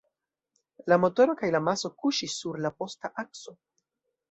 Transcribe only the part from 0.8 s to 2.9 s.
La motoro kaj la maso kuŝis sur la